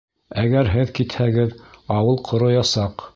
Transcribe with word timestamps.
Әгәр 0.43 0.69
һеҙ 0.75 0.93
китһәгеҙ, 0.99 1.53
ауыл 1.99 2.21
ҡороясаҡ. 2.31 3.05